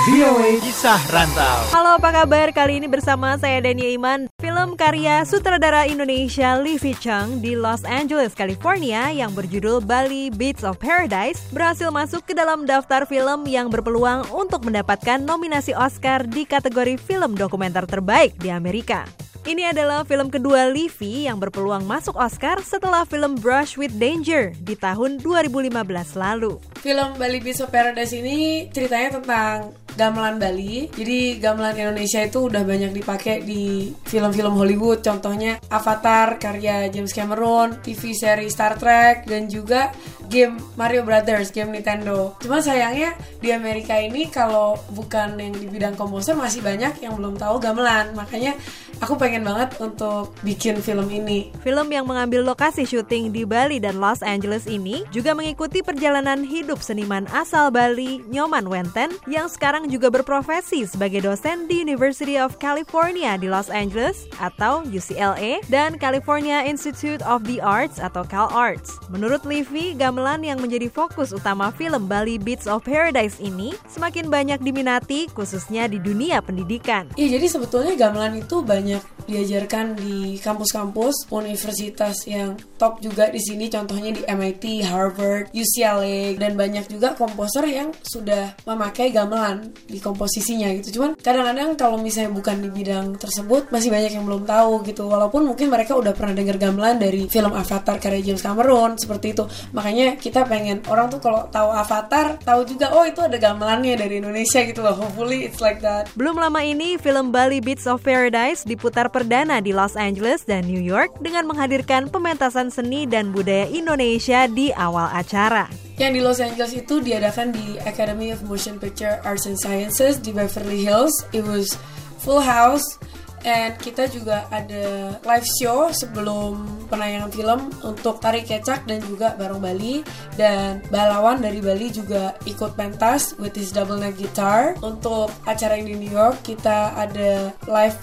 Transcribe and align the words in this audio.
VOA 0.00 0.56
Kisah 0.64 0.96
Rantau. 1.12 1.60
Halo, 1.76 2.00
apa 2.00 2.08
kabar? 2.08 2.48
Kali 2.56 2.80
ini 2.80 2.88
bersama 2.88 3.36
saya 3.36 3.60
Dania 3.60 3.92
Iman. 3.92 4.32
Film 4.40 4.72
karya 4.72 5.28
sutradara 5.28 5.84
Indonesia 5.84 6.56
Livi 6.56 6.96
Chung 6.96 7.44
di 7.44 7.52
Los 7.52 7.84
Angeles, 7.84 8.32
California 8.32 9.12
yang 9.12 9.36
berjudul 9.36 9.84
Bali 9.84 10.32
Beats 10.32 10.64
of 10.64 10.80
Paradise 10.80 11.44
berhasil 11.52 11.92
masuk 11.92 12.24
ke 12.24 12.32
dalam 12.32 12.64
daftar 12.64 13.04
film 13.04 13.44
yang 13.44 13.68
berpeluang 13.68 14.24
untuk 14.32 14.64
mendapatkan 14.64 15.20
nominasi 15.20 15.76
Oscar 15.76 16.24
di 16.24 16.48
kategori 16.48 16.96
film 16.96 17.36
dokumenter 17.36 17.84
terbaik 17.84 18.34
di 18.40 18.48
Amerika. 18.48 19.29
Ini 19.50 19.74
adalah 19.74 20.06
film 20.06 20.30
kedua 20.30 20.70
Livi 20.70 21.26
yang 21.26 21.42
berpeluang 21.42 21.82
masuk 21.82 22.14
Oscar 22.14 22.62
setelah 22.62 23.02
film 23.02 23.34
Brush 23.34 23.74
with 23.74 23.90
Danger 23.98 24.54
di 24.62 24.78
tahun 24.78 25.18
2015 25.18 25.74
lalu. 26.14 26.62
Film 26.78 27.18
Bali 27.18 27.42
Beats 27.42 27.58
of 27.58 27.74
Paradise 27.74 28.14
ini 28.14 28.70
ceritanya 28.70 29.18
tentang 29.18 29.74
gamelan 29.98 30.38
Bali. 30.38 30.86
Jadi 30.94 31.42
gamelan 31.42 31.74
Indonesia 31.74 32.22
itu 32.22 32.46
udah 32.46 32.62
banyak 32.62 32.94
dipakai 32.94 33.42
di 33.42 33.90
film-film 34.06 34.54
Hollywood. 34.54 35.02
Contohnya 35.02 35.58
Avatar 35.66 36.38
karya 36.38 36.86
James 36.88 37.10
Cameron, 37.10 37.82
TV 37.82 38.14
seri 38.14 38.46
Star 38.48 38.78
Trek, 38.78 39.26
dan 39.26 39.50
juga 39.50 39.90
game 40.30 40.62
Mario 40.78 41.02
Brothers, 41.02 41.50
game 41.50 41.74
Nintendo. 41.74 42.38
Cuma 42.38 42.62
sayangnya 42.62 43.18
di 43.42 43.50
Amerika 43.50 43.98
ini 43.98 44.30
kalau 44.30 44.78
bukan 44.94 45.34
yang 45.36 45.52
di 45.58 45.66
bidang 45.66 45.98
komposer 45.98 46.38
masih 46.38 46.62
banyak 46.62 47.02
yang 47.02 47.18
belum 47.18 47.34
tahu 47.34 47.58
gamelan. 47.58 48.14
Makanya 48.14 48.54
aku 49.02 49.18
pengen 49.18 49.39
banget 49.42 49.76
untuk 49.80 50.32
bikin 50.44 50.78
film 50.80 51.06
ini. 51.08 51.52
Film 51.60 51.88
yang 51.90 52.06
mengambil 52.06 52.44
lokasi 52.44 52.84
syuting 52.86 53.32
di 53.34 53.42
Bali 53.44 53.80
dan 53.80 53.98
Los 53.98 54.20
Angeles 54.20 54.68
ini 54.70 55.02
juga 55.10 55.32
mengikuti 55.36 55.80
perjalanan 55.80 56.44
hidup 56.44 56.80
seniman 56.80 57.24
asal 57.30 57.68
Bali, 57.72 58.22
Nyoman 58.28 58.68
Wenten, 58.68 59.12
yang 59.26 59.48
sekarang 59.48 59.88
juga 59.88 60.08
berprofesi 60.12 60.84
sebagai 60.84 61.24
dosen 61.24 61.66
di 61.66 61.82
University 61.82 62.36
of 62.36 62.60
California 62.60 63.34
di 63.40 63.48
Los 63.48 63.68
Angeles 63.72 64.28
atau 64.40 64.84
UCLA 64.86 65.62
dan 65.68 65.96
California 65.96 66.62
Institute 66.64 67.20
of 67.26 67.44
the 67.48 67.58
Arts 67.60 67.98
atau 67.98 68.26
CalArts. 68.26 69.00
Menurut 69.10 69.42
Livi, 69.48 69.96
gamelan 69.98 70.44
yang 70.44 70.58
menjadi 70.60 70.86
fokus 70.92 71.32
utama 71.32 71.72
film 71.74 72.06
Bali 72.06 72.36
Beats 72.36 72.68
of 72.68 72.84
Paradise 72.84 73.38
ini 73.40 73.76
semakin 73.88 74.28
banyak 74.28 74.60
diminati 74.60 75.26
khususnya 75.32 75.86
di 75.86 75.98
dunia 75.98 76.44
pendidikan. 76.44 77.08
Iya, 77.14 77.40
jadi 77.40 77.46
sebetulnya 77.46 77.94
gamelan 77.96 78.40
itu 78.40 78.60
banyak 78.60 79.02
diajarkan 79.30 79.94
di 79.94 80.36
kampus-kampus 80.42 81.30
universitas 81.30 82.26
yang 82.26 82.58
top 82.74 82.98
juga 82.98 83.30
di 83.30 83.38
sini 83.38 83.70
contohnya 83.70 84.10
di 84.10 84.22
MIT, 84.26 84.82
Harvard, 84.90 85.54
UCLA 85.54 86.34
dan 86.34 86.58
banyak 86.58 86.90
juga 86.90 87.14
komposer 87.14 87.68
yang 87.70 87.94
sudah 88.02 88.58
memakai 88.66 89.14
gamelan 89.14 89.70
di 89.86 90.02
komposisinya 90.02 90.72
gitu. 90.80 90.98
Cuman 90.98 91.14
kadang-kadang 91.20 91.78
kalau 91.78 92.00
misalnya 92.00 92.34
bukan 92.34 92.58
di 92.58 92.68
bidang 92.72 93.14
tersebut 93.20 93.70
masih 93.70 93.92
banyak 93.92 94.16
yang 94.16 94.24
belum 94.26 94.48
tahu 94.48 94.82
gitu. 94.88 95.06
Walaupun 95.06 95.46
mungkin 95.46 95.70
mereka 95.70 95.94
udah 95.94 96.16
pernah 96.16 96.34
dengar 96.34 96.56
gamelan 96.58 96.98
dari 96.98 97.30
film 97.30 97.52
Avatar 97.54 98.00
karya 98.02 98.32
James 98.32 98.42
Cameron 98.42 98.96
seperti 98.96 99.36
itu. 99.36 99.44
Makanya 99.76 100.16
kita 100.16 100.48
pengen 100.48 100.82
orang 100.88 101.12
tuh 101.12 101.20
kalau 101.20 101.46
tahu 101.52 101.68
Avatar 101.70 102.40
tahu 102.40 102.64
juga 102.66 102.90
oh 102.96 103.04
itu 103.04 103.20
ada 103.20 103.36
gamelannya 103.36 103.94
dari 103.94 104.18
Indonesia 104.18 104.64
gitu 104.64 104.80
loh. 104.80 104.96
Hopefully 104.96 105.44
it's 105.46 105.60
like 105.60 105.84
that. 105.84 106.08
Belum 106.16 106.40
lama 106.40 106.64
ini 106.64 106.96
film 106.96 107.30
Bali 107.30 107.60
Beats 107.60 107.84
of 107.84 108.00
Paradise 108.00 108.64
diputar 108.64 109.12
perdana 109.20 109.60
di 109.60 109.76
Los 109.76 110.00
Angeles 110.00 110.48
dan 110.48 110.64
New 110.64 110.80
York 110.80 111.20
dengan 111.20 111.44
menghadirkan 111.44 112.08
pementasan 112.08 112.72
seni 112.72 113.04
dan 113.04 113.36
budaya 113.36 113.68
Indonesia 113.68 114.48
di 114.48 114.72
awal 114.72 115.12
acara. 115.12 115.68
Yang 116.00 116.12
di 116.16 116.20
Los 116.24 116.40
Angeles 116.40 116.72
itu 116.72 117.04
diadakan 117.04 117.52
di 117.52 117.76
Academy 117.84 118.32
of 118.32 118.40
Motion 118.48 118.80
Picture 118.80 119.20
Arts 119.20 119.44
and 119.44 119.60
Sciences 119.60 120.16
di 120.16 120.32
Beverly 120.32 120.80
Hills. 120.80 121.12
It 121.36 121.44
was 121.44 121.76
full 122.24 122.40
house 122.40 122.96
and 123.44 123.76
kita 123.80 124.08
juga 124.08 124.48
ada 124.48 125.16
live 125.24 125.48
show 125.60 125.88
sebelum 125.92 126.64
penayangan 126.88 127.30
film 127.32 127.60
untuk 127.84 128.20
Tari 128.20 128.44
Kecak 128.44 128.84
dan 128.84 129.00
juga 129.04 129.36
Barong 129.36 129.60
Bali 129.60 130.04
dan 130.36 130.84
Balawan 130.88 131.40
dari 131.40 131.60
Bali 131.60 131.88
juga 131.92 132.36
ikut 132.44 132.76
pentas 132.76 133.36
with 133.40 133.56
his 133.56 133.72
double 133.72 134.00
neck 134.00 134.16
guitar 134.16 134.76
untuk 134.84 135.32
acara 135.48 135.76
yang 135.80 135.88
di 135.88 135.96
New 135.96 136.12
York 136.12 136.40
kita 136.44 136.92
ada 136.96 137.52
live 137.68 137.96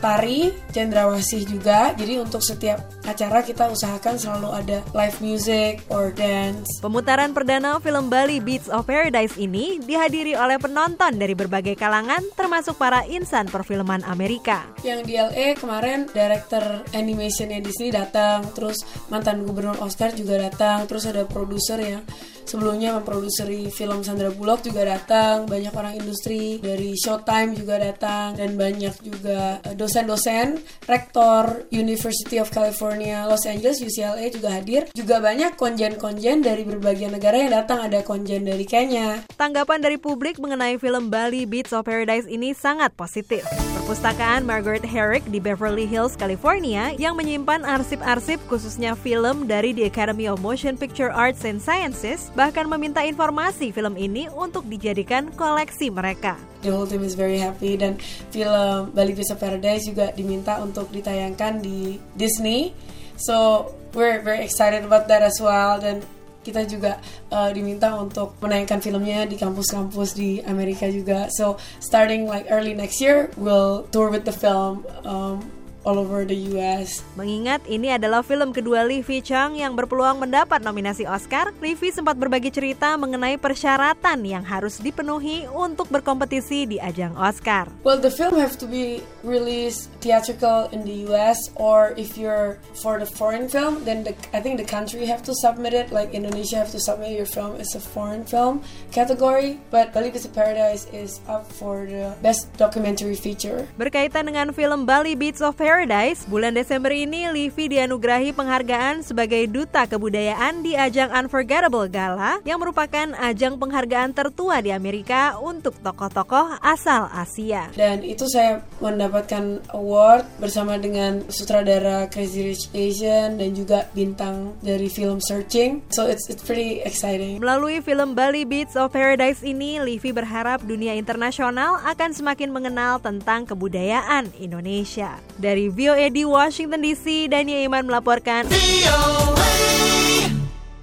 tari, 0.00 0.50
cendrawasih 0.72 1.46
juga. 1.46 1.92
Jadi 1.94 2.18
untuk 2.18 2.40
setiap 2.40 2.80
acara 3.04 3.44
kita 3.44 3.68
usahakan 3.68 4.16
selalu 4.16 4.48
ada 4.50 4.78
live 4.96 5.18
music 5.20 5.84
or 5.92 6.10
dance. 6.10 6.66
Pemutaran 6.80 7.36
perdana 7.36 7.78
film 7.78 8.08
Bali 8.08 8.40
Beats 8.40 8.72
of 8.72 8.88
Paradise 8.88 9.36
ini 9.36 9.78
dihadiri 9.84 10.34
oleh 10.34 10.56
penonton 10.56 11.20
dari 11.20 11.36
berbagai 11.36 11.76
kalangan 11.76 12.24
termasuk 12.34 12.80
para 12.80 13.04
insan 13.06 13.46
perfilman 13.46 14.02
Amerika. 14.08 14.66
Yang 14.80 15.00
di 15.06 15.14
LA 15.20 15.46
kemarin 15.60 16.08
director 16.10 16.82
animationnya 16.96 17.60
di 17.60 17.70
sini 17.70 17.92
datang, 17.92 18.48
terus 18.56 18.82
mantan 19.12 19.44
gubernur 19.44 19.76
Oscar 19.84 20.16
juga 20.16 20.40
datang, 20.40 20.88
terus 20.88 21.04
ada 21.04 21.28
produser 21.28 21.78
yang 21.78 22.02
sebelumnya 22.50 22.98
memproduseri 22.98 23.70
film 23.70 24.02
Sandra 24.02 24.34
Bullock 24.34 24.66
juga 24.66 24.82
datang, 24.82 25.46
banyak 25.46 25.70
orang 25.70 25.94
industri 25.94 26.58
dari 26.58 26.98
Showtime 26.98 27.54
juga 27.54 27.78
datang 27.78 28.34
dan 28.34 28.58
banyak 28.58 28.94
juga 29.06 29.62
dosen-dosen, 29.78 30.58
rektor 30.90 31.70
University 31.70 32.42
of 32.42 32.50
California 32.50 33.22
Los 33.30 33.46
Angeles 33.46 33.78
UCLA 33.78 34.26
juga 34.34 34.58
hadir. 34.58 34.90
Juga 34.98 35.22
banyak 35.22 35.54
konjen-konjen 35.54 36.42
dari 36.42 36.66
berbagai 36.66 37.06
negara 37.06 37.38
yang 37.38 37.54
datang, 37.54 37.86
ada 37.86 38.02
konjen 38.02 38.42
dari 38.42 38.66
Kenya. 38.66 39.22
Tanggapan 39.38 39.78
dari 39.78 39.96
publik 40.02 40.42
mengenai 40.42 40.74
film 40.82 41.06
Bali 41.08 41.46
Beats 41.46 41.70
of 41.70 41.86
Paradise 41.86 42.26
ini 42.26 42.50
sangat 42.50 42.90
positif. 42.98 43.46
Perpustakaan 43.90 44.46
Margaret 44.46 44.86
Herrick 44.86 45.26
di 45.34 45.42
Beverly 45.42 45.82
Hills, 45.82 46.14
California 46.14 46.94
yang 46.94 47.18
menyimpan 47.18 47.66
arsip-arsip 47.66 48.38
khususnya 48.46 48.94
film 48.94 49.50
dari 49.50 49.74
the 49.74 49.82
Academy 49.82 50.30
of 50.30 50.38
Motion 50.38 50.78
Picture 50.78 51.10
Arts 51.10 51.42
and 51.42 51.58
Sciences 51.58 52.30
bahkan 52.38 52.70
meminta 52.70 53.02
informasi 53.02 53.74
film 53.74 53.98
ini 53.98 54.30
untuk 54.30 54.62
dijadikan 54.70 55.34
koleksi 55.34 55.90
mereka. 55.90 56.38
The 56.62 56.70
whole 56.70 56.86
team 56.86 57.02
is 57.02 57.18
very 57.18 57.42
happy 57.42 57.74
dan 57.74 57.98
film 58.30 58.94
Bali 58.94 59.10
Beats 59.10 59.34
of 59.34 59.42
Paradise 59.42 59.90
juga 59.90 60.14
diminta 60.14 60.62
untuk 60.62 60.86
ditayangkan 60.94 61.58
di 61.58 61.98
Disney. 62.14 62.70
So 63.18 63.74
we're 63.90 64.22
very 64.22 64.46
excited 64.46 64.86
about 64.86 65.10
that 65.10 65.26
as 65.26 65.42
well 65.42 65.82
dan 65.82 66.06
kita 66.40 66.64
juga 66.64 66.98
uh, 67.28 67.52
diminta 67.52 67.92
untuk 68.00 68.36
menayangkan 68.40 68.80
filmnya 68.80 69.28
di 69.28 69.36
kampus-kampus 69.36 70.16
di 70.16 70.40
Amerika 70.44 70.88
juga. 70.88 71.28
So 71.36 71.60
starting 71.78 72.24
like 72.24 72.48
early 72.48 72.72
next 72.72 73.00
year, 73.00 73.28
we'll 73.36 73.84
tour 73.92 74.08
with 74.08 74.24
the 74.24 74.34
film. 74.34 74.88
Um, 75.04 75.59
all 75.84 75.96
over 75.96 76.28
the 76.28 76.36
US. 76.56 77.00
Mengingat 77.16 77.64
ini 77.64 77.92
adalah 77.92 78.20
film 78.20 78.52
kedua 78.52 78.84
Livi 78.84 79.24
Chung 79.24 79.56
yang 79.56 79.72
berpeluang 79.76 80.20
mendapat 80.20 80.60
nominasi 80.60 81.08
Oscar, 81.08 81.52
Livi 81.60 81.92
sempat 81.92 82.20
berbagi 82.20 82.52
cerita 82.52 82.94
mengenai 83.00 83.40
persyaratan 83.40 84.20
yang 84.24 84.44
harus 84.44 84.80
dipenuhi 84.80 85.48
untuk 85.48 85.88
berkompetisi 85.88 86.68
di 86.68 86.76
ajang 86.76 87.16
Oscar. 87.16 87.72
Well, 87.84 88.00
the 88.00 88.12
film 88.12 88.36
have 88.36 88.60
to 88.60 88.66
be 88.68 89.00
released 89.24 89.88
theatrical 90.04 90.68
in 90.72 90.84
the 90.84 91.08
US 91.08 91.40
or 91.56 91.96
if 91.96 92.16
you're 92.20 92.60
for 92.76 93.00
the 93.00 93.08
foreign 93.08 93.48
film, 93.48 93.84
then 93.88 94.04
the, 94.04 94.12
I 94.36 94.40
think 94.44 94.60
the 94.60 94.68
country 94.68 95.04
have 95.08 95.24
to 95.24 95.32
submit 95.40 95.72
it. 95.72 95.92
Like 95.92 96.12
Indonesia 96.12 96.60
have 96.60 96.72
to 96.76 96.80
submit 96.80 97.16
your 97.16 97.28
film 97.28 97.56
as 97.56 97.72
a 97.74 97.82
foreign 97.82 98.24
film 98.24 98.62
category, 98.92 99.60
but 99.72 99.92
Bali 99.92 100.12
Beats 100.12 100.28
Paradise 100.28 100.86
is 100.92 101.20
up 101.26 101.48
for 101.48 101.88
the 101.88 102.12
best 102.20 102.52
documentary 102.60 103.16
feature. 103.16 103.64
Berkaitan 103.80 104.28
dengan 104.28 104.52
film 104.52 104.84
Bali 104.84 105.16
Beats 105.16 105.40
of 105.40 105.56
Paradise 105.56 105.69
Paradise, 105.70 106.26
bulan 106.26 106.58
Desember 106.58 106.90
ini 106.90 107.30
Livi 107.30 107.70
dianugerahi 107.70 108.34
penghargaan 108.34 109.06
sebagai 109.06 109.46
Duta 109.46 109.86
Kebudayaan 109.86 110.66
di 110.66 110.74
ajang 110.74 111.14
Unforgettable 111.14 111.86
Gala 111.86 112.42
yang 112.42 112.58
merupakan 112.58 113.14
ajang 113.14 113.54
penghargaan 113.54 114.10
tertua 114.10 114.58
di 114.66 114.74
Amerika 114.74 115.38
untuk 115.38 115.78
tokoh-tokoh 115.78 116.58
asal 116.58 117.06
Asia. 117.14 117.70
Dan 117.78 118.02
itu 118.02 118.26
saya 118.26 118.66
mendapatkan 118.82 119.62
award 119.70 120.26
bersama 120.42 120.74
dengan 120.74 121.22
sutradara 121.30 122.10
Crazy 122.10 122.50
Rich 122.50 122.74
Asian 122.74 123.38
dan 123.38 123.54
juga 123.54 123.86
bintang 123.94 124.58
dari 124.66 124.90
film 124.90 125.22
Searching. 125.22 125.86
So 125.94 126.10
it's 126.10 126.26
it's 126.26 126.42
pretty 126.42 126.82
exciting. 126.82 127.38
Melalui 127.38 127.78
film 127.78 128.18
Bali 128.18 128.42
Beats 128.42 128.74
of 128.74 128.90
Paradise 128.90 129.46
ini, 129.46 129.78
Livi 129.78 130.10
berharap 130.10 130.66
dunia 130.66 130.98
internasional 130.98 131.78
akan 131.86 132.10
semakin 132.10 132.50
mengenal 132.50 132.98
tentang 132.98 133.46
kebudayaan 133.46 134.34
Indonesia. 134.42 135.14
Dari 135.38 135.59
VOA 135.68 136.08
di 136.08 136.24
Washington 136.24 136.80
DC, 136.80 137.28
Dania 137.28 137.60
Iman 137.60 137.84
melaporkan. 137.84 138.48